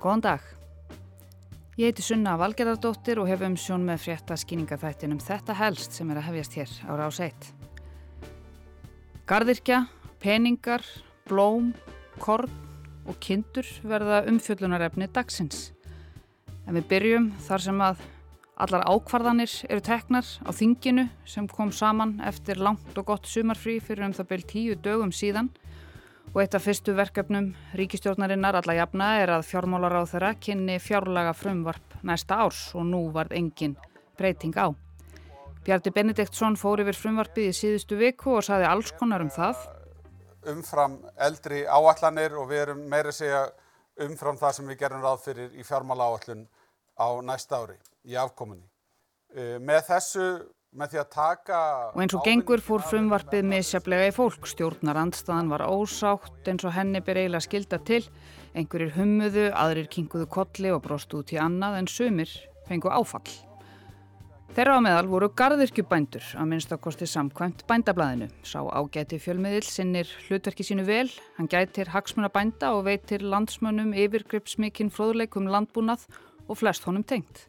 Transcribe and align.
Góðan 0.00 0.22
dag. 0.24 0.44
Ég 1.76 1.90
heiti 1.90 2.00
Sunna 2.00 2.32
Valgerðardóttir 2.40 3.18
og 3.20 3.26
hef 3.28 3.42
um 3.44 3.56
sjón 3.60 3.82
með 3.84 3.98
frétta 4.06 4.38
skýningaþættinum 4.40 5.18
Þetta 5.20 5.56
helst 5.58 5.98
sem 5.98 6.08
er 6.08 6.22
að 6.22 6.24
hefjast 6.30 6.56
hér 6.56 6.72
á 6.88 6.92
rás 6.96 7.18
1. 7.20 7.50
Gardirkja, 9.28 9.82
peningar, 10.24 10.86
blóm, 11.28 11.74
korn 12.16 12.48
og 13.04 13.20
kindur 13.20 13.68
verða 13.84 14.22
umfjöllunarefni 14.32 15.10
dagsins. 15.12 15.74
En 16.64 16.80
við 16.80 16.88
byrjum 16.94 17.28
þar 17.44 17.66
sem 17.68 17.84
að 17.84 18.00
allar 18.56 18.88
ákvarðanir 18.88 19.58
eru 19.68 19.84
teknar 19.84 20.24
á 20.24 20.48
þinginu 20.48 21.10
sem 21.28 21.44
kom 21.44 21.76
saman 21.76 22.22
eftir 22.24 22.56
langt 22.56 22.96
og 22.96 23.12
gott 23.12 23.28
sumarfrí 23.28 23.82
fyrir 23.84 24.08
um 24.08 24.16
það 24.16 24.32
byrj 24.32 24.48
tíu 24.54 24.80
dögum 24.80 25.12
síðan 25.12 25.52
og 25.52 25.68
eitt 26.38 26.54
af 26.54 26.62
fyrstu 26.62 26.92
verkefnum 26.94 27.48
ríkistjórnarinnar 27.74 28.60
alla 28.60 28.74
jafna 28.76 29.06
er 29.18 29.32
að 29.34 29.48
fjármálar 29.48 29.96
á 29.98 30.02
þeirra 30.06 30.28
kynni 30.38 30.76
fjárlaga 30.78 31.32
frumvarp 31.34 31.96
næsta 32.06 32.38
árs 32.44 32.60
og 32.78 32.84
nú 32.86 33.00
varð 33.10 33.34
engin 33.34 33.74
breyting 34.14 34.54
á. 34.54 34.70
Bjarti 35.66 35.90
Benediktsson 35.90 36.54
fór 36.56 36.84
yfir 36.84 36.94
frumvarpið 36.94 37.50
í 37.50 37.56
síðustu 37.56 37.98
viku 37.98 38.36
og 38.38 38.46
saði 38.46 38.68
alls 38.70 38.92
konar 38.94 39.24
um 39.26 39.32
það. 39.34 39.58
Umfram 40.54 41.00
eldri 41.18 41.64
áallanir 41.66 42.38
og 42.38 42.46
við 42.52 42.62
erum 42.62 42.86
meira 42.94 43.10
segja 43.12 43.42
umfram 44.06 44.38
það 44.38 44.54
sem 44.60 44.70
við 44.70 44.80
gerum 44.84 45.02
ráð 45.02 45.24
fyrir 45.26 45.58
í 45.58 45.66
fjármála 45.66 46.12
áallun 46.12 46.46
á 46.94 47.08
næsta 47.26 47.58
ári 47.58 47.76
í 48.06 48.14
afkominni. 48.14 48.70
Eh, 49.34 49.58
með 49.58 49.82
þessu 49.90 50.30
Og 50.70 51.98
eins 51.98 52.12
og 52.14 52.22
gengur 52.22 52.60
fór 52.62 52.84
frumvarpið 52.86 53.48
misjaflega 53.50 54.06
í 54.06 54.14
fólk. 54.14 54.46
Stjórnar 54.46 55.00
andstaðan 55.00 55.50
var 55.50 55.64
ósátt 55.66 56.46
eins 56.46 56.62
og 56.62 56.76
henni 56.76 57.00
ber 57.02 57.18
eiginlega 57.18 57.42
skilda 57.42 57.80
til. 57.82 58.04
Einhverjir 58.54 58.94
hummuðu, 58.94 59.48
aðrir 59.50 59.90
kinguðu 59.90 60.28
kolli 60.30 60.70
og 60.70 60.84
brostu 60.86 61.24
út 61.24 61.34
í 61.34 61.40
annað 61.42 61.80
en 61.80 61.90
sumir 61.90 62.30
fengu 62.70 62.86
áfall. 62.86 63.26
Þeirra 64.54 64.78
á 64.78 64.86
meðal 64.86 65.10
voru 65.10 65.32
gardirkjubændur 65.34 66.32
að 66.38 66.50
minnstakosti 66.54 67.06
samkvæmt 67.06 67.66
bændablaðinu. 67.66 68.30
Sá 68.46 68.62
ágæti 68.62 69.18
fjölmiðil 69.22 69.66
sinnir 69.66 70.10
hlutverki 70.28 70.66
sínu 70.66 70.86
vel, 70.86 71.10
hann 71.36 71.50
gætir 71.50 71.90
hagsmunabænda 71.90 72.72
og 72.78 72.86
veitir 72.86 73.26
landsmönnum 73.26 73.90
yfirgripsmikinn 73.94 74.94
fróðleikum 74.94 75.50
landbúnað 75.50 76.06
og 76.46 76.62
flest 76.62 76.86
honum 76.86 77.06
tengt. 77.06 77.46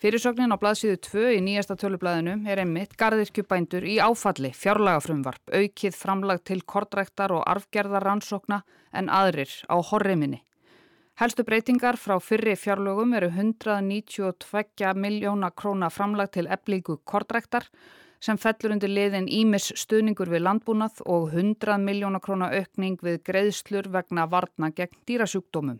Fyrirsögnin 0.00 0.48
á 0.48 0.56
blaðsíðu 0.56 0.96
2 1.04 1.22
í 1.36 1.40
nýjasta 1.44 1.74
tölublaðinu 1.76 2.48
er 2.48 2.62
einmitt 2.62 2.94
gardirkjubændur 2.96 3.84
í 3.84 3.98
áfalli, 4.00 4.48
fjárlagafrumvarp, 4.56 5.42
aukið 5.52 5.92
framlag 5.92 6.40
til 6.48 6.62
kortræktar 6.64 7.34
og 7.36 7.42
arfgerðar 7.44 8.06
rannsókna 8.08 8.62
en 8.96 9.10
aðrir 9.12 9.52
á 9.68 9.76
horriminni. 9.90 10.38
Helstu 11.20 11.44
breytingar 11.44 12.00
frá 12.00 12.14
fyrri 12.16 12.54
fjárlögum 12.56 13.12
eru 13.18 13.28
192 13.28 14.94
miljóna 14.96 15.52
króna 15.52 15.92
framlag 15.92 16.32
til 16.32 16.48
eblíku 16.48 16.96
kortræktar 17.04 17.68
sem 18.24 18.40
fellur 18.40 18.72
undir 18.72 18.88
liðin 18.88 19.28
Ímis 19.28 19.68
stuðningur 19.84 20.32
við 20.32 20.46
landbúnað 20.46 21.04
og 21.04 21.28
100 21.34 21.76
miljóna 21.84 22.24
króna 22.24 22.48
aukning 22.56 22.96
við 23.04 23.20
greiðslur 23.28 23.92
vegna 23.92 24.24
varna 24.32 24.72
gegn 24.72 24.96
dýrasjúkdómum. 25.04 25.76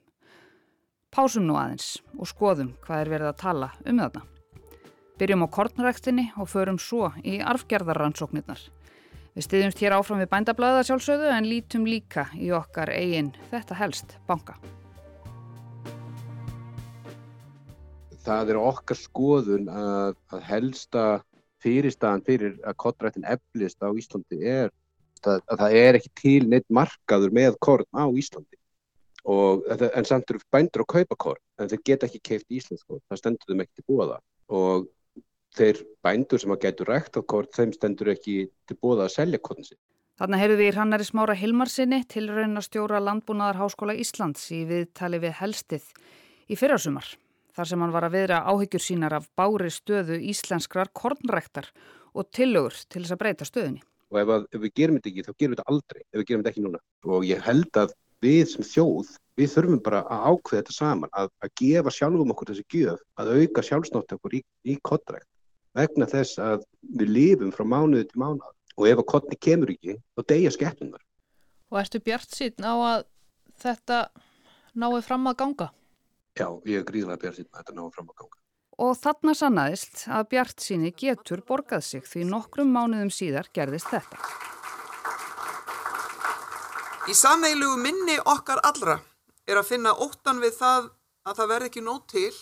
Pásum 1.10 1.42
nú 1.42 1.56
aðeins 1.58 1.96
og 2.22 2.28
skoðum 2.30 2.68
hvað 2.84 3.00
er 3.02 3.08
verið 3.10 3.28
að 3.32 3.38
tala 3.40 3.68
um 3.82 3.96
þarna. 3.98 4.20
Byrjum 5.18 5.42
á 5.42 5.48
kornræktinni 5.56 6.26
og 6.38 6.46
förum 6.52 6.76
svo 6.78 7.08
í 7.26 7.40
arfgerðarrannsóknirnar. 7.50 8.60
Við 9.34 9.46
stiðjumst 9.46 9.82
hér 9.82 9.96
áfram 9.96 10.22
við 10.22 10.30
bændablaða 10.30 10.84
sjálfsögðu 10.86 11.32
en 11.34 11.48
lítum 11.50 11.88
líka 11.90 12.28
í 12.38 12.52
okkar 12.54 12.92
eigin 12.94 13.32
þetta 13.50 13.78
helst 13.80 14.14
banka. 14.30 14.54
Það 18.22 18.54
er 18.54 18.62
okkar 18.62 19.02
skoðun 19.02 19.66
að, 19.66 20.14
að 20.30 20.46
helsta 20.46 21.04
fyrirstaðan 21.66 22.26
fyrir 22.30 22.54
að 22.62 22.78
kornræktin 22.84 23.26
eflist 23.34 23.82
á 23.82 23.90
Íslandi 23.90 24.44
er 24.46 24.70
að, 25.26 25.42
að 25.42 25.66
það 25.66 25.76
er 25.82 25.98
ekki 25.98 26.14
til 26.22 26.40
neitt 26.54 26.70
markaður 26.70 27.34
með 27.34 27.58
korn 27.58 27.90
á 27.98 28.06
Íslandi 28.14 28.59
og, 29.24 29.66
en 29.68 30.08
samt 30.08 30.30
eru 30.30 30.40
bændur 30.52 30.84
að 30.86 30.92
kaupa 30.94 31.18
korn 31.26 31.42
en 31.60 31.68
þeir 31.68 31.84
geta 31.84 32.08
ekki 32.08 32.22
keift 32.30 32.48
íslensk 32.50 32.86
korn 32.86 33.02
það 33.10 33.22
stendur 33.22 33.52
þeim 33.52 33.62
ekki 33.64 33.80
til 33.80 33.86
búa 33.90 34.08
það 34.10 34.60
og 34.60 34.88
þeir 35.56 35.80
bændur 36.04 36.42
sem 36.42 36.54
að 36.54 36.64
getur 36.64 36.90
rækt 36.90 37.18
á 37.18 37.20
korn 37.22 37.54
þeim 37.54 37.72
stendur 37.76 38.12
ekki 38.14 38.36
til 38.68 38.78
búa 38.80 39.04
að 39.04 39.14
selja 39.16 39.40
korn 39.42 39.66
sin. 39.66 39.78
Þannig 40.20 40.42
heyrðu 40.42 40.56
við 40.60 40.68
í 40.68 40.72
Hrannari 40.74 41.06
Smára 41.08 41.34
Hilmarsinni 41.38 42.02
til 42.12 42.26
raun 42.28 42.60
að 42.60 42.66
stjóra 42.66 43.00
Landbúnaðar 43.00 43.56
Háskóla 43.62 43.94
Íslands 43.96 44.42
í 44.52 44.66
viðtali 44.68 45.20
við 45.22 45.38
helstið 45.38 45.86
í 46.52 46.58
fyrrasumar 46.60 47.08
þar 47.56 47.70
sem 47.70 47.82
hann 47.82 47.94
var 47.94 48.06
að 48.06 48.16
viðra 48.18 48.42
áhyggjur 48.52 48.84
sínar 48.84 49.16
af 49.16 49.30
bári 49.38 49.70
stöðu 49.72 50.18
íslenskrar 50.30 50.92
kornræktar 50.92 51.70
og 52.14 52.28
tillögur 52.36 52.76
til 52.88 53.02
þess 53.02 53.16
að 53.16 53.22
breyta 53.22 53.48
stöðunni. 53.48 53.82
Og 54.10 54.20
ef, 54.20 54.30
að, 54.34 54.46
ef 54.50 54.62
við 54.64 54.76
gerum 54.76 54.98
þetta 54.98 55.10
ekki 55.10 55.24
þá 55.24 55.32
gerum 55.32 55.52
við 55.54 55.58
þetta 55.58 55.72
aldrei 55.72 56.00
ef 56.02 56.16
við 56.18 56.28
gerum 56.28 56.42
þetta 56.42 56.52
ekki 56.52 56.64
núna 56.66 56.80
og 57.16 57.26
ég 57.26 57.44
held 57.46 57.80
að 57.80 57.96
við 58.24 58.44
sem 58.52 58.66
þjóð, 58.66 59.10
við 59.40 59.52
þurfum 59.54 59.82
bara 59.84 60.04
að 60.12 60.24
ákveða 60.30 60.62
þetta 60.62 60.76
saman, 60.76 61.12
að, 61.16 61.30
að 61.40 61.52
gefa 61.60 61.92
sjálfum 61.96 62.32
okkur 62.34 62.52
þessi 62.52 62.66
gjöf, 62.74 63.04
að 63.20 63.34
auka 63.36 63.64
sjálfsnátt 63.64 64.16
okkur 64.16 64.38
í, 64.38 64.42
í 64.68 64.76
kottrækt 64.84 65.28
vegna 65.76 66.08
þess 66.10 66.40
að 66.42 66.64
við 66.98 67.12
lifum 67.14 67.52
frá 67.54 67.64
mánuði 67.68 68.08
til 68.10 68.20
mánuð 68.22 68.48
og 68.80 68.88
ef 68.88 69.02
að 69.02 69.08
kottni 69.12 69.38
kemur 69.38 69.72
ekki, 69.74 69.96
þá 70.16 70.22
deyja 70.32 70.52
skeppunar. 70.54 71.02
Og 71.70 71.78
ertu 71.82 72.00
bjart 72.02 72.34
síðan 72.34 72.66
á 72.66 72.74
að 72.74 73.06
þetta 73.62 73.98
náðu 74.74 75.00
fram 75.06 75.30
að 75.30 75.38
ganga? 75.42 75.70
Já, 76.38 76.46
ég 76.66 76.80
er 76.80 76.86
gríðlega 76.88 77.22
bjart 77.24 77.40
síðan 77.40 77.52
að 77.52 77.62
þetta 77.62 77.76
náðu 77.78 77.90
fram 77.96 78.12
að 78.12 78.22
ganga. 78.22 78.38
Og 78.80 78.94
þarna 78.96 79.34
sannaðist 79.36 80.06
að 80.08 80.28
bjart 80.32 80.64
síni 80.64 80.94
getur 80.96 81.44
borgað 81.46 81.84
sig 81.84 82.06
því 82.08 82.24
nokkrum 82.30 82.72
mánuðum 82.72 83.12
síðar 83.12 83.50
gerðist 83.54 83.92
þetta. 83.92 84.22
Í 87.10 87.14
sameilugu 87.16 87.74
minni 87.82 88.14
okkar 88.30 88.60
allra 88.68 89.00
er 89.50 89.58
að 89.58 89.66
finna 89.72 89.90
óttan 90.04 90.38
við 90.38 90.52
það 90.60 90.84
að 91.26 91.38
það 91.40 91.48
verði 91.52 91.68
ekki 91.70 91.80
nót 91.82 92.04
til, 92.12 92.36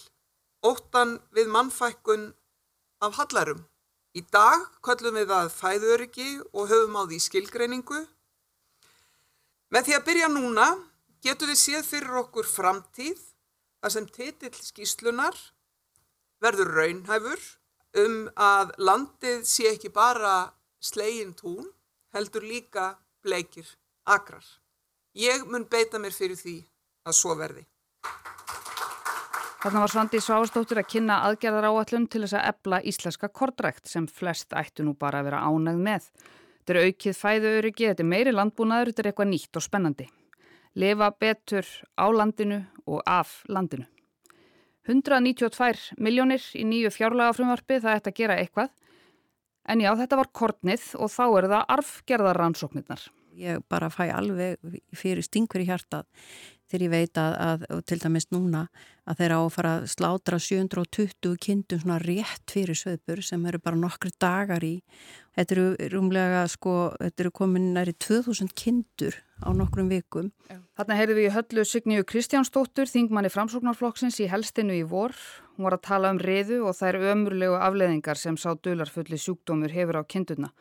óttan 0.61 1.15
við 1.33 1.49
mannfækkun 1.55 2.27
af 3.07 3.17
hallarum. 3.17 3.63
Í 4.13 4.21
dag 4.29 4.67
köllum 4.85 5.17
við 5.17 5.33
það 5.33 5.49
fæðuriki 5.55 6.29
og 6.53 6.69
höfum 6.75 7.01
á 7.01 7.03
því 7.09 7.21
skilgreiningu. 7.29 8.03
Með 9.73 9.89
því 9.89 9.97
að 9.97 10.07
byrja 10.11 10.31
núna 10.35 10.69
getum 11.25 11.55
við 11.55 11.61
séð 11.63 11.89
fyrir 11.95 12.21
okkur 12.27 12.53
framtíð 12.53 13.25
að 13.81 13.97
sem 13.97 14.13
titill 14.21 14.55
skýslunar 14.69 15.43
verður 16.45 16.77
raunhæfur 16.83 17.51
um 18.05 18.21
að 18.37 18.77
landið 18.77 19.49
sé 19.49 19.73
ekki 19.73 19.97
bara 19.97 20.39
slegin 20.77 21.33
tún, 21.33 21.65
heldur 22.13 22.45
líka 22.45 22.99
bleikir 23.25 23.79
akrar. 24.09 24.45
Ég 25.19 25.45
mun 25.51 25.67
beita 25.71 25.99
mér 25.99 26.15
fyrir 26.15 26.39
því 26.39 26.61
að 27.09 27.17
svo 27.19 27.35
verði. 27.39 27.65
Þarna 29.59 29.81
var 29.83 29.91
Svandi 29.91 30.19
Svástóttur 30.23 30.79
að 30.79 30.91
kynna 30.93 31.17
aðgerðar 31.27 31.67
áallum 31.67 32.05
til 32.07 32.21
þess 32.23 32.37
að 32.39 32.45
ebla 32.53 32.79
íslenska 32.87 33.27
kortrækt 33.35 33.91
sem 33.91 34.07
flest 34.07 34.55
ættu 34.55 34.87
nú 34.87 34.93
bara 34.95 35.19
að 35.19 35.33
vera 35.33 35.41
ánægð 35.49 35.81
með. 35.83 36.07
Þetta 36.61 36.75
er 36.77 36.87
aukið 36.87 37.19
fæðuöryggi, 37.19 37.89
þetta 37.91 38.05
er 38.05 38.11
meiri 38.13 38.35
landbúnaður, 38.37 38.93
þetta 38.93 39.03
er 39.03 39.11
eitthvað 39.11 39.31
nýtt 39.33 39.59
og 39.59 39.67
spennandi. 39.67 40.07
Lefa 40.79 41.11
betur 41.19 41.73
á 41.99 42.07
landinu 42.15 42.61
og 42.87 43.03
af 43.03 43.35
landinu. 43.51 43.89
192 44.87 45.99
miljónir 45.99 46.45
í 46.55 46.63
nýju 46.65 46.95
fjárlagafrumvarfi 46.95 47.83
það 47.83 47.99
ætti 47.99 48.13
að 48.15 48.21
gera 48.23 48.39
eitthvað. 48.39 48.71
En 49.69 49.83
já, 49.83 49.91
þetta 49.99 50.23
var 50.23 50.31
kortnið 50.33 50.91
og 51.03 51.11
þá 51.11 51.25
er 51.27 51.53
það 51.57 51.71
arfgerðarrannsóknirnar 51.75 53.09
ég 53.39 53.65
bara 53.71 53.91
fæ 53.93 54.09
alveg 54.13 54.59
fyrir 54.97 55.25
stingur 55.25 55.63
í 55.63 55.69
hjartað 55.69 56.07
þegar 56.69 56.85
ég 56.85 56.93
veit 56.93 57.19
að, 57.21 57.35
að 57.39 57.83
til 57.89 57.99
dæmis 58.03 58.29
núna 58.35 58.67
að 59.09 59.23
þeirra 59.23 59.39
á 59.41 59.45
að 59.49 59.87
slátra 59.89 60.39
720 60.43 61.39
kindum 61.41 61.81
svona 61.81 61.97
rétt 62.03 62.53
fyrir 62.53 62.77
söðbur 62.77 63.23
sem 63.25 63.47
eru 63.49 63.61
bara 63.63 63.79
nokkru 63.81 64.13
dagar 64.21 64.65
í. 64.65 64.75
Þetta 65.37 65.57
eru 65.57 65.67
rúmlega 65.95 66.45
sko, 66.51 66.75
þetta 67.01 67.25
eru 67.25 67.35
komin 67.41 67.73
næri 67.77 67.95
2000 67.97 68.53
kindur 68.59 69.17
á 69.41 69.49
nokkrum 69.57 69.89
vikum. 69.89 70.33
Þarna 70.77 70.99
heyrðum 70.99 71.21
við 71.21 71.29
í 71.31 71.35
höllu 71.35 71.65
Signíu 71.65 72.07
Kristjánsdóttur, 72.07 72.91
þingmanni 72.91 73.33
framsóknarflokksins 73.33 74.21
í 74.21 74.29
helstinu 74.31 74.77
í 74.77 74.85
vor. 74.87 75.17
Hún 75.57 75.71
var 75.71 75.79
að 75.79 75.87
tala 75.89 76.13
um 76.13 76.21
reyðu 76.21 76.61
og 76.69 76.83
eru 76.85 77.07
ömurlegu 77.15 77.57
afleðingar 77.57 78.21
sem 78.21 78.37
sá 78.37 78.53
dularfulli 78.55 79.19
sjúkdómur 79.19 79.73
hefur 79.73 80.03
á 80.03 80.05
kindurna 80.05 80.53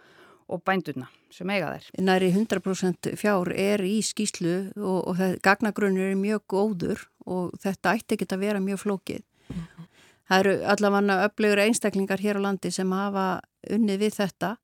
og 0.47 0.63
bændurna 0.63 1.09
sem 1.33 1.49
eiga 1.51 1.73
þær. 1.75 1.89
Næri 2.07 2.31
100% 2.31 3.11
fjár 3.19 3.51
er 3.51 3.83
í 3.83 3.97
skýslu 4.05 4.55
og, 4.77 4.99
og 5.11 5.23
gagnagrunnur 5.44 6.11
er 6.11 6.19
mjög 6.19 6.45
góður 6.53 7.07
og 7.27 7.57
þetta 7.63 7.97
ætti 7.97 8.15
ekki 8.15 8.29
að 8.31 8.45
vera 8.45 8.63
mjög 8.63 8.85
flókið. 8.85 9.25
Mm 9.47 9.57
-hmm. 9.57 9.89
Það 10.27 10.39
eru 10.39 10.53
allavega 10.73 11.25
öflugur 11.27 11.59
einstaklingar 11.63 12.19
hér 12.19 12.39
á 12.39 12.45
landi 12.47 12.71
sem 12.71 12.91
hafa 12.91 13.41
unnið 13.71 13.99
við 13.99 14.15
þetta 14.15 14.57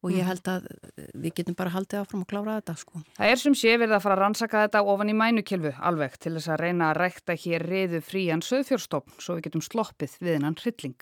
og 0.00 0.14
ég 0.16 0.24
held 0.24 0.48
að 0.48 0.66
við 1.12 1.34
getum 1.40 1.56
bara 1.58 1.72
haldið 1.74 2.00
áfram 2.00 2.24
og 2.24 2.30
klára 2.30 2.56
þetta 2.60 2.76
sko. 2.80 3.02
Það 3.18 3.32
er 3.32 3.36
sem 3.42 3.54
sé 3.54 3.76
verið 3.76 3.96
að 3.98 4.04
fara 4.06 4.16
að 4.16 4.22
rannsaka 4.24 4.62
þetta 4.64 4.82
ofan 4.94 5.12
í 5.12 5.16
mænukilfu 5.20 5.72
alveg 5.90 6.16
til 6.16 6.32
þess 6.38 6.48
að 6.48 6.60
reyna 6.64 6.90
að 6.90 7.00
rækta 7.02 7.36
hér 7.44 7.66
reyðu 7.68 8.00
frían 8.00 8.44
söðfjórstofn 8.44 9.18
svo 9.20 9.36
við 9.36 9.48
getum 9.48 9.64
sloppið 9.66 10.16
við 10.20 10.38
hennan 10.38 10.56
hrylling. 10.62 10.96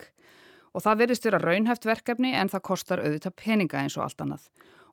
Og 0.78 0.84
það 0.84 1.00
verðist 1.00 1.24
vera 1.26 1.40
raunhæft 1.42 1.86
verkefni 1.88 2.30
en 2.38 2.50
það 2.52 2.66
kostar 2.68 3.00
auðvitað 3.02 3.34
peninga 3.40 3.80
eins 3.80 3.96
og 3.98 4.04
allt 4.04 4.22
annað. 4.22 4.44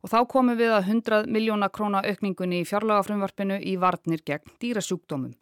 Og 0.01 0.09
þá 0.09 0.17
komum 0.29 0.57
við 0.57 0.71
að 0.73 0.87
100 0.89 1.27
miljóna 1.29 1.69
króna 1.69 2.01
aukningunni 2.01 2.63
í 2.63 2.65
fjárlagafrumvarpinu 2.65 3.59
í 3.61 3.75
varnir 3.77 4.23
gegn 4.25 4.55
dýrasjúkdómum. 4.61 5.35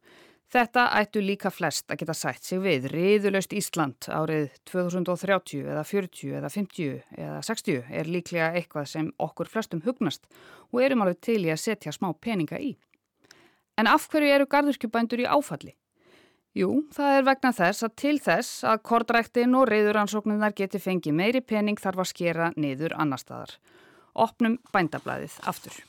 Þetta 0.52 0.84
ættu 1.00 1.24
líka 1.24 1.50
flest 1.50 1.88
að 1.90 2.04
geta 2.04 2.14
sætt 2.14 2.44
sig 2.44 2.60
við 2.62 2.90
riðuleust 2.92 3.56
Ísland 3.56 4.10
árið 4.12 4.52
2030 4.70 5.64
eða 5.64 5.86
40 5.88 6.36
eða 6.42 6.52
50 6.54 7.00
eða 7.24 7.40
60 7.48 7.88
er 8.02 8.12
líklega 8.12 8.52
eitthvað 8.60 8.92
sem 8.92 9.08
okkur 9.24 9.50
flestum 9.50 9.82
hugnast 9.88 10.28
og 10.70 10.84
erum 10.84 11.02
alveg 11.08 11.24
til 11.26 11.40
í 11.48 11.54
að 11.56 11.64
setja 11.64 11.96
smá 11.96 12.12
peninga 12.20 12.60
í. 12.60 12.76
En 13.80 13.88
af 13.90 14.06
hverju 14.12 14.36
eru 14.36 14.52
garðurkjubændur 14.52 15.24
í 15.24 15.32
áfalli? 15.32 15.74
Jú, 16.54 16.84
það 16.94 17.16
er 17.18 17.24
vegna 17.26 17.50
þess 17.58 17.86
að 17.88 17.94
til 17.98 18.18
þess 18.22 18.66
að 18.70 18.84
kordræktin 18.86 19.56
og 19.58 19.66
riðuransóknunar 19.72 20.54
geti 20.54 20.78
fengið 20.78 21.18
meiri 21.18 21.42
pening 21.42 21.82
þarf 21.82 22.04
að 22.04 22.12
skera 22.12 22.52
niður 22.54 22.94
annar 22.94 23.22
staðar. 23.22 23.56
Opnum 24.14 24.60
bændablaðið 24.70 25.40
aftur. 25.50 25.80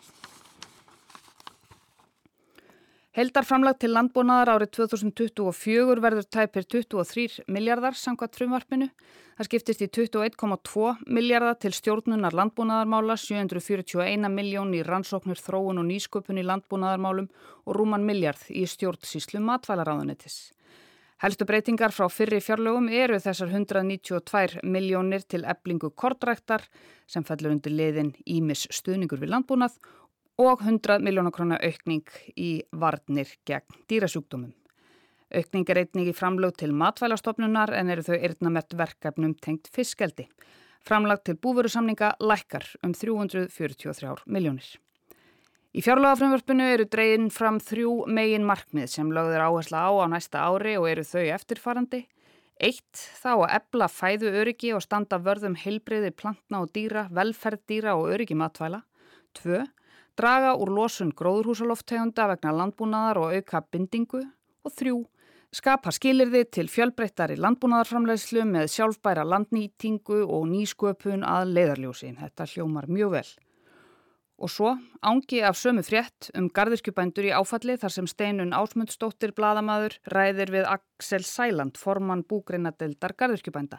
Heldarframlag 3.15 3.77
til 3.79 3.93
landbúnaðar 3.93 4.57
árið 4.57 4.73
2024 4.81 6.01
verður 6.03 6.25
tæpir 6.33 6.65
23 6.67 7.45
miljardar 7.47 7.95
samkvæmt 7.95 8.41
frumvarpinu. 8.41 8.89
Það 9.37 9.49
skiptist 9.51 9.85
í 9.85 9.91
21,2 9.93 10.89
miljardar 11.13 11.61
til 11.63 11.75
stjórnunar 11.77 12.35
landbúnaðarmála, 12.35 13.15
741 13.21 14.33
miljón 14.33 14.75
í 14.75 14.83
rannsóknir 14.83 15.39
þróun 15.39 15.85
og 15.85 15.89
nýsköpun 15.93 16.41
í 16.41 16.49
landbúnaðarmálum 16.49 17.31
og 17.69 17.79
rúman 17.79 18.09
miljard 18.09 18.51
í 18.51 18.67
stjórnsíslu 18.67 19.45
matvælaráðunitis. 19.47 20.54
Helstu 21.25 21.47
breytingar 21.49 21.89
frá 21.97 22.05
fyrri 22.13 22.37
fjárlögum 22.45 22.91
eru 22.93 23.17
þessar 23.17 23.49
192 23.49 24.59
miljónir 24.61 25.23
til 25.25 25.47
eblingu 25.49 25.89
kordræktar 25.97 26.67
sem 27.09 27.25
fellur 27.25 27.55
undir 27.55 27.73
liðin 27.73 28.11
Ímis 28.29 28.67
stuðningur 28.69 29.23
við 29.23 29.33
landbúnað 29.33 29.79
og 30.45 30.67
100 30.67 31.01
miljónakrónar 31.01 31.65
aukning 31.65 32.05
í 32.37 32.51
varnir 32.77 33.33
gegn 33.49 33.81
dýrasjúkdómum. 33.89 34.53
Aukning 35.33 35.73
er 35.73 35.81
einnig 35.87 36.13
í 36.13 36.17
framlög 36.21 36.59
til 36.61 36.77
matvælastofnunar 36.77 37.73
en 37.73 37.97
eru 37.97 38.05
þau 38.05 38.19
eirðnamett 38.19 38.77
verkefnum 38.77 39.33
tengt 39.41 39.73
fiskeldi. 39.73 40.29
Framlag 40.85 41.25
til 41.25 41.41
búverusamninga 41.41 42.19
lækkar 42.21 42.69
um 42.85 42.93
343 42.93 44.29
miljónir. 44.29 44.75
Í 45.75 45.83
fjárlagafrömmvörpunu 45.83 46.67
eru 46.71 46.85
dreyin 46.87 47.25
fram 47.35 47.57
þrjú 47.59 48.05
megin 48.07 48.45
markmið 48.47 48.93
sem 48.93 49.09
lögður 49.11 49.43
áhersla 49.43 49.81
á 49.83 49.91
á 49.91 50.07
næsta 50.07 50.43
ári 50.47 50.77
og 50.79 50.85
eru 50.87 51.03
þau 51.03 51.25
eftirfarandi. 51.35 52.05
Eitt, 52.63 53.01
þá 53.19 53.33
að 53.33 53.55
ebla 53.57 53.89
fæðu 53.91 54.31
öryggi 54.39 54.71
og 54.77 54.85
standa 54.85 55.19
vörðum 55.19 55.57
heilbreyði 55.59 56.13
plantna 56.15 56.61
og 56.63 56.71
dýra, 56.77 57.09
velferð 57.11 57.65
dýra 57.67 57.97
og 57.99 58.13
öryggi 58.15 58.37
matvæla. 58.39 58.85
Tvö, 59.35 59.65
draga 60.15 60.53
úr 60.55 60.71
losun 60.77 61.11
gróðurhúsaloftegunda 61.11 62.29
vegna 62.31 62.53
landbúnaðar 62.55 63.19
og 63.25 63.35
auka 63.35 63.65
bindingu 63.67 64.21
og 64.23 64.75
þrjú, 64.79 65.01
skapa 65.51 65.91
skilirði 65.91 66.45
til 66.55 66.69
fjölbreyttari 66.71 67.35
landbúnaðarframlegslu 67.43 68.47
með 68.47 68.71
sjálfbæra 68.77 69.27
landnýtingu 69.27 70.23
og 70.23 70.47
nýsköpun 70.55 71.27
að 71.27 71.51
leiðarljósi. 71.59 72.13
Þetta 72.23 72.47
hljómar 72.55 72.87
mjög 72.87 73.17
vel. 73.19 73.27
Og 74.39 74.51
svo 74.51 74.73
ángi 75.07 75.45
af 75.47 75.55
sömu 75.55 75.85
frétt 75.87 76.31
um 76.35 76.49
gardirkjubændur 76.51 77.29
í 77.29 77.31
áfalli 77.31 77.77
þar 77.79 77.93
sem 77.95 78.07
steinun 78.11 78.57
ásmundstóttir 78.57 79.31
bladamadur 79.37 79.95
ræðir 80.11 80.51
við 80.51 80.67
Axel 80.67 81.23
Sæland, 81.23 81.79
formann 81.79 82.25
búgreinadeldar 82.27 83.15
gardirkjubænda. 83.15 83.79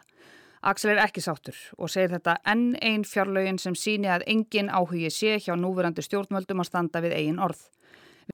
Axel 0.66 0.94
er 0.94 1.02
ekki 1.04 1.20
sáttur 1.20 1.58
og 1.76 1.92
segir 1.92 2.16
þetta 2.16 2.38
enn 2.48 2.72
einn 2.80 3.04
fjárlögin 3.04 3.60
sem 3.60 3.76
síni 3.76 4.08
að 4.08 4.24
engin 4.32 4.72
áhugi 4.72 5.12
sé 5.12 5.36
hjá 5.44 5.52
núverandi 5.60 6.02
stjórnvöldum 6.02 6.64
að 6.64 6.70
standa 6.70 7.02
við 7.04 7.18
eigin 7.18 7.42
orð. 7.44 7.60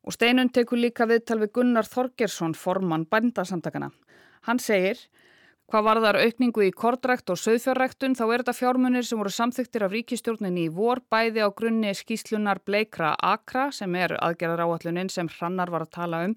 Og 0.06 0.14
Steinun 0.14 0.48
tekur 0.48 0.80
líka 0.80 1.04
viðtal 1.10 1.40
við 1.42 1.52
Gunnar 1.58 1.84
Þorgersson, 1.84 2.54
formann 2.54 3.04
bændasamtakana. 3.10 3.90
Hann 4.46 4.62
segir, 4.62 4.96
hvað 5.72 5.86
var 5.88 6.02
þar 6.04 6.20
aukningu 6.26 6.66
í 6.66 6.70
kordrækt 6.76 7.32
og 7.32 7.40
söðfjárræktun 7.40 8.12
þá 8.18 8.24
er 8.26 8.42
þetta 8.42 8.56
fjármunir 8.58 9.06
sem 9.08 9.16
voru 9.16 9.32
samþyktir 9.32 9.86
af 9.86 9.94
ríkistjórninni 9.96 10.66
í 10.66 10.72
vor 10.76 11.00
bæði 11.08 11.46
á 11.46 11.48
grunni 11.48 11.94
skíslunar 11.96 12.60
Bleikra 12.60 13.14
Akra 13.16 13.70
sem 13.72 13.96
er 13.96 14.18
aðgerðar 14.20 14.66
áallunin 14.66 15.08
sem 15.08 15.32
Hrannar 15.32 15.72
var 15.72 15.86
að 15.86 15.94
tala 15.96 16.24
um 16.28 16.36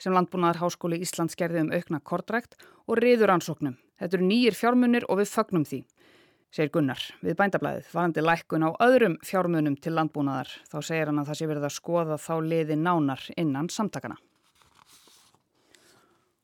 sem 0.00 0.16
Landbúnaðar 0.16 0.64
Háskóli 0.64 1.02
Íslands 1.04 1.36
gerði 1.36 1.66
um 1.66 1.72
aukna 1.76 2.00
kordrækt 2.00 2.56
og 2.88 2.96
riður 3.04 3.36
ansóknum 3.36 3.76
Þetta 4.02 4.18
eru 4.18 4.26
nýjir 4.26 4.56
fjármunir 4.58 5.04
og 5.06 5.20
við 5.20 5.28
fagnum 5.30 5.62
því, 5.68 5.84
segir 6.50 6.72
Gunnar 6.74 7.04
við 7.22 7.36
bændablaðið, 7.38 7.92
varandi 7.94 8.24
lækkun 8.24 8.64
á 8.66 8.70
öðrum 8.82 9.14
fjármunum 9.22 9.76
til 9.78 9.92
landbúnaðar. 9.94 10.50
Þá 10.72 10.78
segir 10.80 11.12
hann 11.12 11.22
að 11.22 11.30
það 11.30 11.38
sé 11.38 11.50
verið 11.52 11.68
að 11.68 11.76
skoða 11.76 12.18
þá 12.18 12.34
liði 12.48 12.80
nánar 12.80 13.22
innan 13.38 13.70
samtakana. 13.70 14.18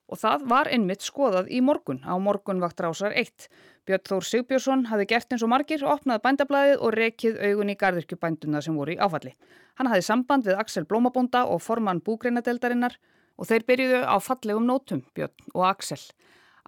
Og 0.08 0.16
það 0.16 0.44
var 0.48 0.70
einmitt 0.72 1.04
skoðað 1.04 1.50
í 1.52 1.60
morgun 1.60 2.00
á 2.00 2.16
morgunvakt 2.16 2.80
rásar 2.80 3.12
1. 3.12 3.48
Björn 3.88 4.04
Þór 4.08 4.24
Sigbjörnsson 4.24 4.86
hafi 4.88 5.04
gert 5.08 5.32
eins 5.32 5.44
og 5.44 5.52
margir, 5.52 5.84
opnað 5.84 6.22
bændablaðið 6.24 6.80
og 6.84 6.94
rekið 6.96 7.36
augun 7.44 7.72
í 7.72 7.76
gardirkjubænduna 7.80 8.62
sem 8.64 8.76
voru 8.76 8.96
í 8.96 8.98
áfalli. 9.00 9.34
Hann 9.76 9.90
hafi 9.92 10.04
samband 10.04 10.48
við 10.48 10.60
Axel 10.60 10.88
Blómabonda 10.88 11.44
og 11.48 11.60
formann 11.64 12.00
búgreinadeldarinnar 12.04 12.96
og 13.38 13.48
þeir 13.48 13.66
byrjuðu 13.68 14.00
á 14.08 14.16
fallegum 14.20 14.66
nótum, 14.68 15.04
Björn 15.16 15.52
og 15.54 15.68
Axel. 15.68 16.00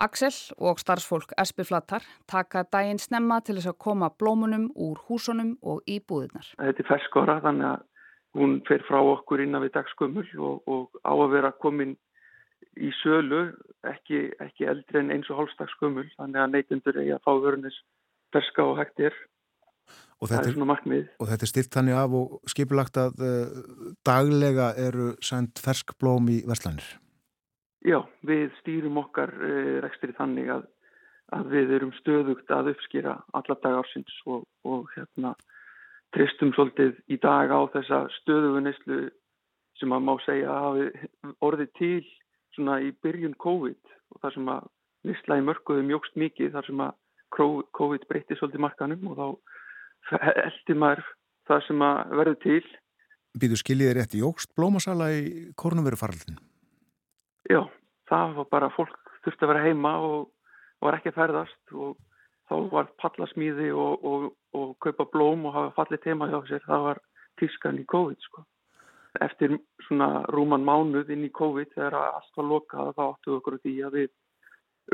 Axel 0.00 0.32
og 0.56 0.80
starfsfólk 0.80 1.32
Espiflatar 1.40 2.04
taka 2.30 2.64
daginn 2.72 3.00
snemma 3.00 3.40
til 3.44 3.58
þess 3.58 3.72
að 3.72 3.80
koma 3.84 4.08
blómunum 4.20 4.70
úr 4.76 5.00
húsunum 5.08 5.56
og 5.60 5.80
í 5.88 5.98
búðunar. 6.00 6.46
Þetta 6.56 6.84
er 6.84 6.88
ferskora 6.88 7.40
þannig 7.44 7.68
að 7.72 7.88
hún 8.40 8.60
fer 8.68 8.84
frá 8.86 9.00
okkur 9.00 9.42
innan 9.44 9.64
við 9.64 9.74
dagskömmul 9.74 10.24
og, 10.38 10.62
og 10.70 11.02
á 11.04 11.12
að 11.12 11.32
vera 11.34 11.52
komin 11.52 11.96
í 12.80 12.90
sölu 13.00 13.42
ekki, 13.86 14.30
ekki 14.42 14.68
eldri 14.70 15.02
en 15.02 15.12
eins 15.14 15.28
og 15.32 15.42
hálfstagskömmul 15.42 16.06
þannig 16.16 16.42
að 16.42 16.54
neytundur 16.54 17.00
eigi 17.02 17.12
að 17.16 17.26
fá 17.26 17.32
vörunis 17.42 17.76
ferska 18.34 18.66
og 18.66 18.80
hægtir. 18.80 19.14
Og 20.20 20.28
þetta, 20.28 20.50
er, 20.52 21.06
og 21.16 21.30
þetta 21.30 21.46
er 21.46 21.50
stilt 21.50 21.74
þannig 21.74 21.96
af 21.96 22.16
og 22.18 22.50
skipilagt 22.52 22.98
að 23.00 23.22
uh, 23.24 23.62
daglega 24.06 24.74
eru 24.78 25.14
sendt 25.24 25.62
fersk 25.64 25.94
blóm 25.98 26.28
í 26.30 26.42
verslanir. 26.46 26.84
Já, 27.88 28.02
við 28.28 28.50
stýrum 28.60 29.00
okkar 29.00 29.32
uh, 29.32 29.78
rekstri 29.80 30.12
þannig 30.18 30.52
að, 30.52 30.66
að 31.36 31.54
við 31.54 31.72
erum 31.78 31.94
stöðugt 31.96 32.52
að 32.52 32.74
uppskýra 32.74 33.16
alla 33.32 33.56
dag 33.64 33.78
ársins 33.80 34.20
og, 34.28 34.44
og 34.68 34.92
hérna 34.92 35.32
tristum 36.14 36.52
svolítið 36.52 36.98
í 37.08 37.16
dag 37.22 37.48
á 37.48 37.60
þessa 37.72 38.04
stöðugunislu 38.20 39.02
sem 39.80 39.96
að 39.96 40.04
má 40.04 40.14
segja 40.26 40.52
að 40.52 40.64
hafi 40.66 41.34
orðið 41.48 41.72
til 41.80 42.04
svona 42.56 42.80
í 42.84 42.90
byrjun 43.04 43.36
COVID 43.40 43.94
og 44.14 44.22
þar 44.22 44.36
sem 44.36 44.50
að 44.52 44.68
nisla 45.08 45.38
í 45.40 45.46
mörguðu 45.46 45.86
mjókst 45.86 46.18
mikið 46.20 46.52
þar 46.56 46.68
sem 46.68 46.84
að 46.84 46.96
COVID 47.30 48.06
breytti 48.10 48.36
svolítið 48.36 48.64
markanum 48.64 49.10
og 49.12 49.18
þá 49.20 50.18
eldi 50.44 50.76
maður 50.76 51.04
það 51.48 51.66
sem 51.66 51.84
að 51.86 52.14
verður 52.20 52.38
til. 52.44 52.62
Býðu 53.40 53.58
skiljið 53.60 53.92
rétt 53.96 54.16
í 54.18 54.22
jógst 54.24 54.52
blómasala 54.58 55.10
í 55.14 55.50
korunverufaraldinu? 55.58 56.40
Já, 57.50 57.62
það 58.10 58.36
var 58.40 58.48
bara 58.50 58.70
fólk 58.74 59.14
þurfti 59.24 59.46
að 59.46 59.52
vera 59.52 59.64
heima 59.66 59.94
og 60.02 60.30
var 60.82 60.96
ekki 60.98 61.12
að 61.12 61.18
ferðast 61.20 61.74
og 61.76 61.98
þá 62.50 62.54
var 62.72 62.90
pallasmíði 63.00 63.70
og, 63.70 64.04
og, 64.06 64.26
og 64.56 64.72
kaupa 64.82 65.06
blóm 65.12 65.46
og 65.46 65.54
hafa 65.54 65.74
fallit 65.78 66.06
heima 66.08 66.28
hjá 66.30 66.40
sér, 66.48 66.64
það 66.66 66.86
var 66.88 67.02
tískan 67.40 67.78
í 67.78 67.86
COVID 67.90 68.26
sko. 68.26 68.44
Eftir 69.18 69.56
svona 69.88 70.22
rúman 70.30 70.62
mánuð 70.62 71.10
inn 71.10 71.26
í 71.26 71.32
COVID 71.34 71.72
þegar 71.74 71.96
allt 71.98 72.36
var 72.38 72.46
lokað 72.46 72.92
þá 72.94 73.02
áttuðu 73.08 73.38
okkur 73.40 73.58
því 73.64 73.74
að 73.86 73.96
við 73.98 74.10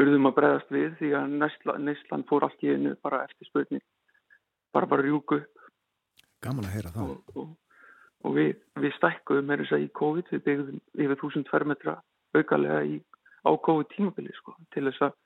urðum 0.01 0.31
að 0.31 0.37
bregðast 0.39 0.73
við 0.73 0.97
því 1.01 1.11
að 1.19 1.37
Neistland 1.85 2.29
fór 2.31 2.47
allt 2.47 2.65
í 2.65 2.73
einu 2.73 2.95
bara 3.05 3.25
eftir 3.27 3.51
spötni, 3.51 3.81
bara 4.73 4.89
bara 4.89 5.05
rjúku 5.05 5.41
upp. 5.43 5.69
Gaman 6.45 6.69
að 6.69 6.77
heyra 6.77 6.95
það. 6.95 7.13
Og, 7.37 7.53
og 8.25 8.37
við, 8.37 8.57
við 8.81 8.97
stækkuðum 8.97 9.49
með 9.51 9.65
þess 9.65 9.77
að 9.77 9.85
í 9.85 9.93
COVID, 10.01 10.33
við 10.33 10.45
byggðum 10.49 10.83
yfir 11.05 11.21
1000 11.21 11.49
fermetra 11.53 11.97
aukalega 12.37 12.83
í 12.89 12.99
ákóðu 13.47 13.87
tímabili 13.93 14.35
sko, 14.37 14.57
til 14.75 14.89
þess 14.89 15.09
að 15.09 15.17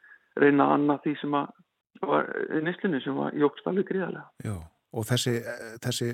reyna 0.42 0.66
að 0.66 0.76
annað 0.76 1.02
því 1.06 1.16
sem 1.22 1.38
að 1.40 1.50
var 2.06 2.28
nýstlunni 2.64 3.00
sem 3.04 3.16
var 3.16 3.34
jókst 3.36 3.66
alveg 3.68 3.88
gríðarlega. 3.90 4.28
Já, 4.44 4.54
og 4.90 5.06
þessi, 5.06 5.36
þessi 5.84 6.10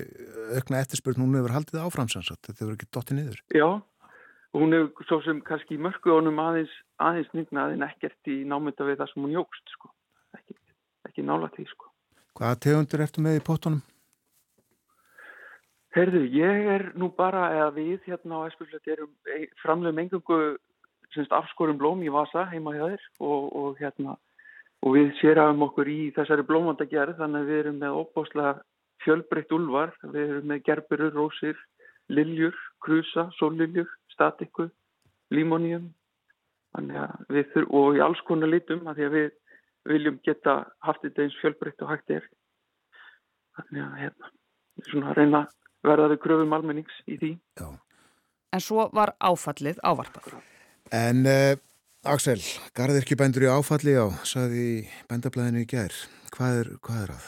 aukna 0.57 0.81
eftirspurn 0.83 1.23
hún 1.23 1.37
hefur 1.39 1.55
haldið 1.55 1.83
áframsansat, 1.83 2.41
þetta 2.45 2.63
hefur 2.63 2.77
ekki 2.77 2.89
dottið 2.93 3.19
niður. 3.19 3.41
Já, 3.57 3.67
hún 4.57 4.77
hefur 4.77 5.09
svo 5.09 5.19
sem 5.25 5.41
kannski 5.45 5.79
mörgu 5.81 6.13
honum 6.13 6.41
aðeins, 6.43 6.73
aðeins 7.01 7.33
nýgnaði 7.33 7.77
en 7.79 7.87
ekkert 7.89 8.31
í 8.33 8.39
námynda 8.47 8.87
við 8.87 9.01
það 9.01 9.13
sem 9.13 9.27
hún 9.27 9.35
jókst 9.37 9.75
sko, 9.75 9.91
ekki, 10.37 10.57
ekki 11.09 11.25
nála 11.25 11.51
því 11.55 11.67
sko. 11.73 11.91
Hvaða 12.37 12.59
tegundur 12.67 13.05
ertu 13.07 13.25
með 13.25 13.39
í 13.39 13.45
pottunum? 13.47 13.83
Herðu, 15.97 16.21
ég 16.29 16.67
er 16.69 16.91
nú 16.99 17.09
bara, 17.17 17.47
eða 17.55 17.69
við 17.73 18.05
hérna 18.05 18.43
á 18.45 18.47
Espilflöti 18.51 18.93
erum 18.93 19.13
framlegum 19.63 20.03
engungu 20.03 20.39
afskorum 21.33 21.79
blóm 21.79 22.03
í 22.05 22.11
Vasa 22.13 22.43
heima 22.51 22.75
hjá 22.75 22.83
þér 22.91 23.05
og, 23.25 23.47
og 23.57 23.79
hérna 23.81 24.13
og 24.85 24.95
við 24.95 25.13
sérum 25.21 25.63
okkur 25.67 25.89
í 25.89 25.99
þessari 26.15 26.45
blómandagerð 26.47 27.17
þannig 27.21 27.43
að 27.43 27.51
við 27.51 27.61
erum 27.63 27.79
með 27.81 27.97
óbáslega 28.01 28.53
fjölbreytt 29.05 29.53
úlvar, 29.55 29.93
við 30.03 30.23
erum 30.23 30.51
með 30.51 30.63
gerburur, 30.67 31.13
rósir, 31.15 31.59
liljur, 32.09 32.55
krusa, 32.83 33.27
sóliljur, 33.39 33.89
statiku, 34.13 34.69
límónium 35.33 35.91
og 36.77 37.97
í 37.97 38.01
alls 38.03 38.21
konar 38.27 38.51
litum 38.51 38.85
að 38.87 38.99
því 38.99 39.07
að 39.07 39.15
við 39.17 39.29
viljum 39.87 40.19
geta 40.25 40.57
haft 40.83 41.03
þetta 41.05 41.23
eins 41.23 41.37
fjölbreytt 41.41 41.83
og 41.85 41.91
hægt 41.93 42.13
er. 42.17 42.25
Þannig 43.57 43.83
að 43.83 43.99
hérna, 44.03 44.31
svona 44.89 45.11
að 45.11 45.19
reyna 45.21 45.41
verða 45.87 46.09
við 46.13 46.21
kröfum 46.25 46.55
almennings 46.57 46.99
í 47.07 47.17
því. 47.17 47.31
Já. 47.59 47.69
En 48.53 48.63
svo 48.63 48.87
var 48.95 49.15
áfallið 49.19 49.79
ávarpað. 49.83 50.35
En 50.95 51.25
uh, 51.27 51.55
Axel, 52.07 52.39
garðirkjubændur 52.77 53.43
í 53.43 53.49
áfalli 53.51 53.91
á, 53.99 54.07
saði 54.23 54.61
í 54.63 54.75
bændablaðinu 55.09 55.65
í 55.65 55.67
gær. 55.67 55.91
Hvað 56.31 56.59
er, 56.61 56.69
hvað 56.85 56.99
er 57.03 57.09
að? 57.17 57.25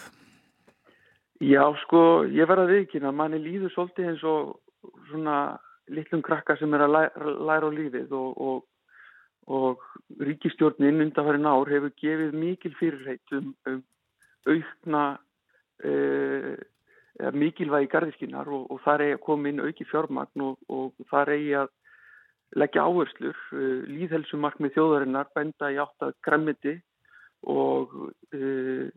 Já, 1.43 1.63
sko, 1.81 2.01
ég 2.31 2.48
verða 2.48 2.69
viðkynna. 2.69 3.12
Manni 3.12 3.41
líður 3.43 3.74
svolítið 3.74 4.07
eins 4.13 4.24
og 4.27 4.53
svona 5.09 5.36
litlum 5.91 6.24
krakka 6.24 6.55
sem 6.59 6.71
er 6.77 6.86
að 6.86 6.93
læra, 6.95 7.33
læra 7.50 7.67
á 7.67 7.71
lífið 7.75 8.13
og, 8.15 8.39
og, 8.39 8.63
og 9.51 9.83
ríkistjórnin 10.24 11.03
undanfærin 11.09 11.50
ár 11.50 11.71
hefur 11.74 11.91
gefið 12.00 12.38
mikil 12.39 12.75
fyrirheit 12.79 13.36
um, 13.36 13.51
um 13.67 13.81
aukna 14.48 15.03
uh, 15.83 16.55
mikilvægi 17.36 17.91
garðiskinnar 17.91 18.48
og, 18.48 18.69
og 18.71 18.79
þar 18.86 19.03
er 19.09 19.17
að 19.17 19.25
koma 19.27 19.51
inn 19.51 19.59
auki 19.59 19.88
fjármagn 19.89 20.45
og 20.48 21.07
þar 21.12 21.36
er 21.36 21.65
að 21.65 21.75
leggja 22.58 22.86
áherslur, 22.88 23.38
uh, 23.53 23.82
líðhelsumarkmið 23.89 24.75
þjóðarinnar 24.77 25.29
benda 25.36 25.72
í 25.74 25.79
átt 25.82 26.06
að 26.08 26.15
græmiti 26.25 26.75
og 27.48 27.94
uh, 28.34 28.88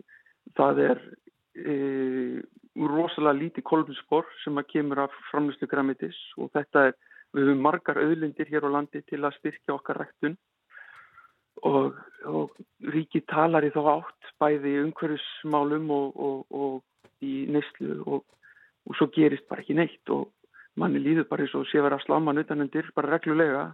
það 0.56 0.82
er 0.86 1.02
uh, 1.02 2.38
rosalega 2.76 3.38
lítið 3.38 3.66
kolbinspor 3.68 4.28
sem 4.44 4.56
að 4.60 4.70
kemur 4.72 5.04
af 5.04 5.18
framlýslu 5.30 5.68
græmitis 5.68 6.18
og 6.38 6.52
þetta 6.56 6.88
er, 6.88 6.96
við 7.36 7.50
höfum 7.50 7.66
margar 7.66 8.00
auðlindir 8.00 8.48
hér 8.48 8.68
á 8.68 8.74
landi 8.78 9.02
til 9.08 9.20
að 9.20 9.36
styrkja 9.40 9.76
okkar 9.76 10.00
rektun 10.00 10.38
og, 11.68 11.98
og 12.24 12.56
ríki 12.94 13.22
talar 13.28 13.64
í 13.66 13.72
þá 13.74 13.82
átt 13.98 14.32
bæði 14.40 14.78
umhverfismálum 14.86 15.90
og, 15.92 16.16
og, 16.16 16.38
og 16.50 17.24
í 17.24 17.44
neyslu 17.52 18.00
og 18.06 18.96
svo 18.98 19.08
gerist 19.14 19.46
bara 19.50 19.62
ekki 19.62 19.76
neitt 19.78 20.10
og 20.10 20.30
manni 20.80 21.02
líður 21.02 21.28
bara 21.30 21.44
eins 21.44 21.54
og 21.58 21.66
sé 21.68 21.80
verið 21.82 21.98
að 21.98 22.06
sláma 22.06 22.34
nutanundir 22.36 22.88
bara 22.96 23.12
reglulega. 23.14 23.64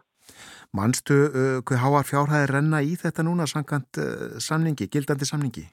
Manstu 0.76 1.16
uh, 1.28 1.58
hvað 1.66 1.82
háar 1.84 2.08
fjárhæðir 2.08 2.54
renna 2.56 2.82
í 2.84 2.96
þetta 3.00 3.24
núna 3.24 3.46
samkant 3.48 4.00
uh, 4.02 4.38
samningi, 4.42 4.88
gildandi 4.92 5.28
samningi? 5.28 5.64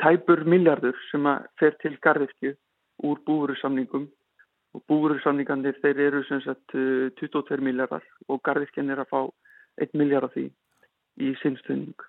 Tæpur 0.00 0.42
miljardur 0.48 0.96
sem 1.10 1.26
að 1.28 1.46
fer 1.60 1.76
til 1.82 1.94
gardirkju 2.02 2.54
úr 3.06 3.20
búurusamningum 3.26 4.08
og 4.74 4.82
búurusamningandir 4.90 5.78
þeir 5.82 6.02
eru 6.08 6.24
sem 6.28 6.42
sagt 6.44 6.74
22 6.74 7.42
uh, 7.42 7.62
miljardar 7.62 8.04
og 8.28 8.42
gardirkjan 8.46 8.90
er 8.92 9.04
að 9.04 9.12
fá 9.12 9.20
1 9.82 9.96
miljard 9.98 10.28
af 10.28 10.34
því 10.34 10.48
í 11.20 11.32
sinnstöðning 11.42 12.06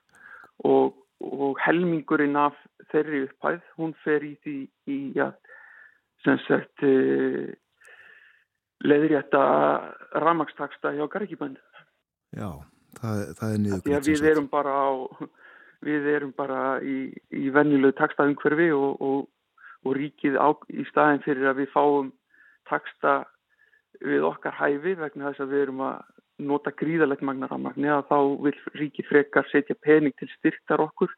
og, 0.68 0.94
og 1.22 1.62
helmingurinn 1.66 2.38
af 2.40 2.58
þeirri 2.92 3.26
upphæð 3.28 3.64
hún 3.78 3.96
fer 4.04 4.26
í 4.26 4.36
því 4.44 4.58
í 4.90 5.00
að 5.22 5.36
sem 6.26 6.38
sagt 6.48 6.86
uh, 6.86 7.50
leiðrétta 8.86 9.42
ramagstaksta 10.24 10.94
hjá 10.96 11.06
gargibændu. 11.12 11.62
Já, 12.38 12.50
það, 13.00 13.22
það 13.40 13.54
er 13.54 13.62
niður. 13.66 14.08
Við 14.08 14.30
erum 14.32 14.48
bara, 14.52 14.74
á, 14.74 14.90
við 15.88 16.08
erum 16.16 16.34
bara 16.38 16.62
í, 16.86 16.98
í 17.36 17.52
vennilegu 17.54 17.98
takstaðumhverfi 18.00 18.72
og, 18.78 19.02
og, 19.02 19.28
og 19.86 19.98
ríkið 19.98 20.40
á, 20.40 20.50
í 20.74 20.88
staðin 20.90 21.24
fyrir 21.26 21.52
að 21.52 21.64
við 21.64 21.72
fáum 21.76 22.12
taksta 22.70 23.22
við 24.02 24.26
okkar 24.26 24.56
hæfi 24.58 24.96
vegna 24.98 25.30
þess 25.30 25.44
að 25.44 25.54
við 25.54 25.66
erum 25.68 25.84
að 25.90 26.00
nota 26.42 26.72
gríðalegt 26.74 27.22
magnaramagni 27.26 27.92
að 27.92 28.08
þá 28.10 28.18
vil 28.48 28.56
ríkið 28.80 29.10
frekar 29.10 29.50
setja 29.52 29.76
pening 29.78 30.16
til 30.18 30.30
styrktar 30.38 30.82
okkur 30.82 31.12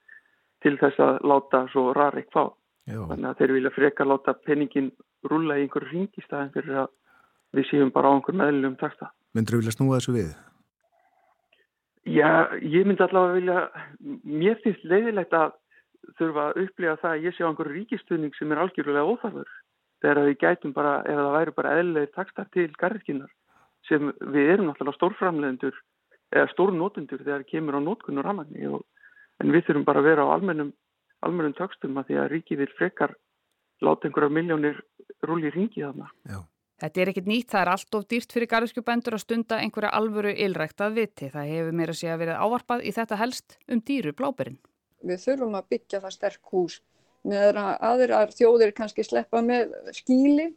til 0.64 0.76
þess 0.82 1.00
að 1.04 1.22
láta 1.28 1.64
svo 1.72 1.94
fá. 1.94 2.52
Já. 2.84 3.00
Þannig 3.08 3.30
að 3.30 3.38
þeir 3.40 3.54
vilja 3.56 3.72
frekar 3.72 4.08
láta 4.08 4.34
peningin 4.44 4.92
rulla 5.32 5.56
í 5.56 5.64
einhverju 5.64 5.92
ringistæðin 5.94 6.52
fyrir 6.52 6.80
að 6.84 6.90
við 7.54 7.70
séum 7.70 7.92
bara 7.94 8.10
á 8.10 8.16
einhver 8.16 8.38
meðlum 8.38 8.78
takta. 8.80 9.12
Myndur 9.34 9.58
þú 9.58 9.62
vilja 9.64 9.76
snúa 9.76 10.00
þessu 10.00 10.16
við? 10.18 10.32
Já, 12.04 12.52
ég 12.60 12.88
myndi 12.88 13.04
allavega 13.06 13.38
vilja, 13.38 13.60
mér 14.28 14.58
finnst 14.64 14.84
leiðilegt 14.84 15.36
að 15.38 15.54
þurfa 16.20 16.50
að 16.50 16.58
upplifa 16.66 16.98
það 17.00 17.14
að 17.14 17.28
ég 17.28 17.36
sé 17.36 17.46
á 17.46 17.48
einhverju 17.48 17.76
ríkistunning 17.78 18.36
sem 18.36 18.52
er 18.52 18.64
algjörlega 18.64 19.08
óþarfur. 19.08 19.54
Þegar 20.04 20.28
við 20.28 20.38
gætum 20.42 20.74
bara, 20.76 20.98
ef 21.08 21.20
það 21.22 21.36
væri 21.38 21.56
bara 21.56 21.76
eðlega 21.80 22.12
takta 22.18 22.46
til 22.52 22.68
garðkinnar 22.76 23.32
sem 23.88 24.12
við 24.20 24.52
erum 24.52 24.68
náttúrulega 24.68 24.98
stórframlegendur 24.98 25.78
eða 26.34 26.50
stórnótundur 26.52 27.24
þegar 27.24 27.46
kemur 27.48 27.80
á 27.80 27.82
nótkunnur 27.84 28.28
ramanni 28.28 28.68
en 28.68 29.54
við 29.54 29.68
þurfum 29.68 29.88
bara 29.88 30.04
að 30.04 30.10
vera 30.10 30.26
á 30.28 30.34
almennum, 30.36 30.74
almennum 31.24 31.56
takstum 31.56 31.98
að 32.00 32.10
því 32.10 32.20
að 32.20 32.30
ríkið 32.34 32.64
vil 32.64 32.74
frekar 32.78 33.16
láta 33.84 34.08
einhverja 34.08 34.32
miljónir 34.34 34.80
rúli 35.24 35.48
í 35.48 35.54
ringi 35.56 35.84
þarna. 35.84 36.10
Já. 36.28 36.40
Þetta 36.84 37.00
er 37.00 37.10
ekkit 37.14 37.28
nýtt, 37.32 37.48
það 37.54 37.62
er 37.62 37.70
allt 37.72 37.96
of 37.96 38.08
dýrt 38.12 38.34
fyrir 38.36 38.50
garðskjubændur 38.52 39.16
að 39.16 39.22
stunda 39.24 39.60
einhverja 39.64 39.92
alvöru 39.96 40.34
ylrækt 40.46 40.82
að 40.84 40.98
viti. 40.98 41.30
Það 41.32 41.52
hefur 41.54 41.78
meira 41.80 41.94
sé 41.96 42.10
að 42.12 42.26
verið 42.26 42.42
ávarpað 42.44 42.84
í 42.84 42.92
þetta 42.98 43.20
helst 43.22 43.56
um 43.72 43.82
dýru 43.88 44.12
bláberinn. 44.20 44.58
Við 45.04 45.22
þurfum 45.24 45.56
að 45.56 45.70
byggja 45.72 46.02
það 46.04 46.16
sterk 46.18 46.52
hús 46.52 46.82
með 47.24 47.62
aðrar 47.62 48.36
þjóðir 48.36 48.76
kannski 48.76 49.06
sleppa 49.08 49.40
með 49.46 49.72
skíli, 49.96 50.50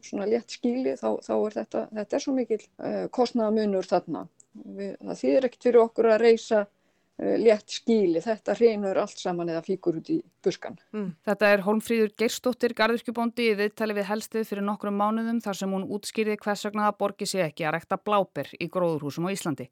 svona 0.00 0.30
létt 0.30 0.56
skíli, 0.56 0.96
þá, 0.96 1.20
þá 1.20 1.34
er 1.36 1.58
þetta, 1.58 1.84
þetta 2.00 2.16
er 2.16 2.24
svo 2.24 2.36
mikil 2.38 2.60
uh, 2.64 3.04
kostnaðamunur 3.12 3.92
þarna. 3.92 4.24
Við, 4.56 4.96
það 5.04 5.20
þýðir 5.20 5.48
ekkert 5.50 5.68
fyrir 5.68 5.82
okkur 5.84 6.12
að 6.14 6.20
reysa 6.24 6.64
Eh, 6.64 6.77
létt 7.18 7.72
skíli, 7.74 8.20
þetta 8.22 8.54
hreinur 8.54 8.98
allt 9.02 9.18
saman 9.18 9.50
eða 9.50 9.64
fíkur 9.66 9.98
út 9.98 10.10
í 10.14 10.20
buskan. 10.44 10.76
Mm. 10.94 11.08
Þetta 11.26 11.50
er 11.50 11.64
Holmfríður 11.66 12.12
Gerstóttir, 12.20 12.74
garðurkjubóndi 12.78 13.48
í 13.50 13.56
viðtali 13.58 13.96
við 13.98 14.06
helstið 14.12 14.46
fyrir 14.46 14.66
nokkrum 14.66 14.98
mánuðum 15.00 15.40
þar 15.42 15.58
sem 15.58 15.74
hún 15.74 15.88
útskýrði 15.98 16.38
hvers 16.44 16.62
vegna 16.68 16.86
það 16.86 16.98
borgi 17.02 17.26
sig 17.26 17.42
ekki 17.48 17.66
að 17.66 17.74
rekta 17.78 17.98
bláber 17.98 18.52
í 18.54 18.70
gróðurhúsum 18.70 19.26
á 19.26 19.34
Íslandi. 19.34 19.66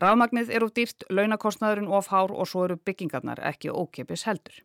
Rafmagnið 0.00 0.52
eru 0.58 0.68
dýrt, 0.76 1.08
launakostnaðurinn 1.08 1.88
ofhár 1.88 2.36
og 2.36 2.48
svo 2.48 2.66
eru 2.68 2.76
byggingarnar 2.76 3.40
ekki 3.48 3.72
ókipis 3.72 4.28
heldur. 4.28 4.60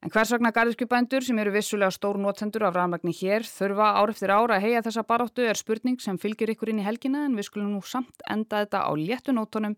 En 0.00 0.08
hvers 0.08 0.30
vegna 0.32 0.50
garðurkjubændur 0.56 1.22
sem 1.22 1.38
eru 1.42 1.50
vissulega 1.52 1.92
stór 1.92 2.16
nótsendur 2.18 2.64
af 2.64 2.74
rafmagni 2.74 3.12
hér 3.12 3.44
þurfa 3.44 3.90
ár 4.00 4.10
eftir 4.10 4.32
ára 4.32 4.56
að 4.56 4.64
heia 4.64 4.80
þessa 4.82 5.04
baróttu 5.04 5.44
er 5.44 5.58
spurning 5.60 6.00
sem 6.00 6.16
fylgir 6.18 6.54
ykkur 6.54 6.72
inn 6.72 6.80
í 6.80 6.86
helgina 6.86 7.26
en 7.26 7.36
við 7.36 7.50
skulum 7.50 7.74
nú 7.74 7.82
samt 7.84 8.24
enda 8.24 8.62
þetta 8.62 8.80
á 8.88 8.90
léttunótonum 8.96 9.76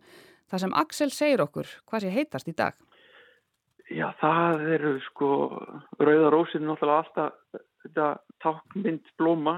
Það 0.52 0.61
sem 0.61 0.75
Axel 0.76 1.12
segir 1.16 1.40
okkur, 1.40 1.68
hvað 1.88 2.02
sé 2.04 2.11
heitast 2.12 2.49
í 2.50 2.52
dag? 2.52 2.75
Já, 3.88 4.11
það 4.21 4.64
eru 4.75 4.90
sko, 5.06 5.28
Rauðarósin 5.97 6.61
er 6.61 6.66
náttúrulega 6.68 6.99
alltaf 7.00 7.62
þetta 7.85 8.09
tákmynd 8.44 9.06
blóma. 9.16 9.54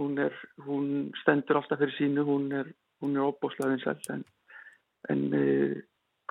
Hún, 0.00 0.16
er, 0.16 0.32
hún 0.64 0.86
stendur 1.20 1.60
alltaf 1.60 1.82
fyrir 1.82 1.92
sínu, 1.98 2.24
hún 2.24 2.46
er, 2.56 2.70
er 3.04 3.20
óbóslaðin 3.20 3.82
selv 3.82 4.08
en, 4.14 4.22
en 5.12 5.20
uh, 5.36 5.74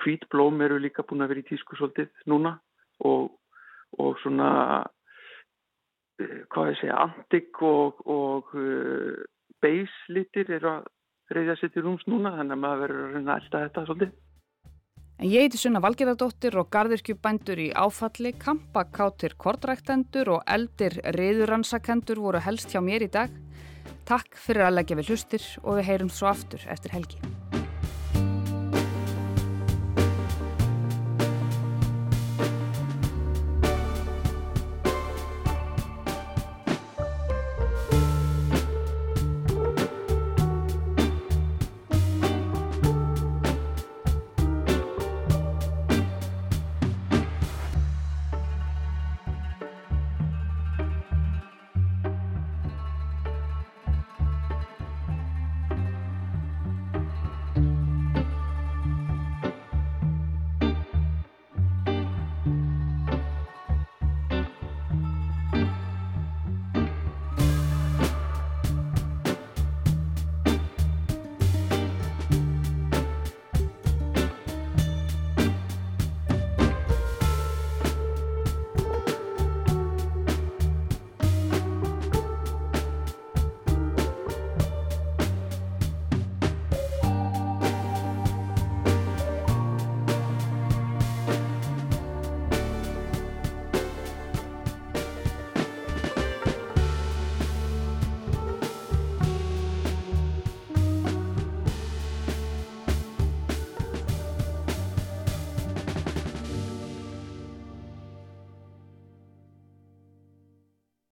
hvít 0.02 0.26
blóm 0.34 0.58
eru 0.66 0.80
líka 0.82 1.06
búin 1.06 1.22
að 1.22 1.36
vera 1.36 1.44
í 1.44 1.48
tísku 1.52 1.78
svolítið 1.78 2.10
núna 2.34 2.56
og, 3.06 3.30
og 4.02 4.18
svona, 4.24 4.50
uh, 6.18 6.40
hvað 6.50 6.74
ég 6.74 6.82
segja, 6.82 6.98
antik 7.06 7.62
og, 7.62 8.02
og 8.10 8.50
uh, 8.58 9.22
beislitir 9.62 10.50
eru 10.58 10.74
að 10.80 10.90
reyðja 11.38 11.56
sér 11.60 11.72
til 11.74 11.86
rúms 11.86 12.04
núna 12.10 12.34
þannig 12.38 12.58
að 12.58 12.62
maður 12.66 12.82
verður 12.84 13.18
að 13.22 13.32
elda 13.38 13.64
þetta 13.66 13.86
svolítið. 13.88 14.14
En 15.22 15.30
ég 15.30 15.46
heiti 15.46 15.60
Sunna 15.62 15.82
Valgerðardóttir 15.84 16.56
og 16.58 16.72
gardirkjubændur 16.74 17.60
í 17.62 17.68
áfalli, 17.78 18.32
kampakátir 18.42 19.36
kortræktendur 19.38 20.32
og 20.38 20.42
eldir 20.50 20.98
reyðuransakendur 21.14 22.24
voru 22.24 22.42
helst 22.42 22.74
hjá 22.74 22.82
mér 22.82 23.06
í 23.06 23.12
dag. 23.14 23.36
Takk 24.10 24.34
fyrir 24.34 24.66
að 24.66 24.80
leggja 24.80 24.98
við 24.98 25.14
hlustir 25.14 25.46
og 25.62 25.78
við 25.78 25.88
heyrum 25.92 26.10
svo 26.10 26.32
aftur 26.34 26.66
eftir 26.74 26.98
helgi. 26.98 27.22